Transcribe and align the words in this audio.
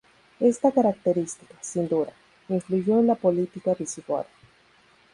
Esta 0.39 0.71
característica, 0.71 1.53
sin 1.61 1.87
duda, 1.87 2.11
influyó 2.49 2.99
en 2.99 3.05
la 3.05 3.13
política 3.13 3.75
visigoda. 3.77 4.25